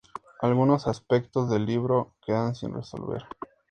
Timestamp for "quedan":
2.25-2.55